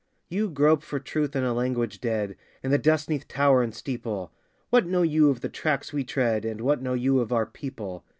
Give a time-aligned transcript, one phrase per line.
[0.29, 4.31] You grope for Truth in a language dead In the dust 'neath tower and steeple!
[4.71, 6.43] What know you of the tracks we tread?
[6.43, 8.03] And what know you of our people?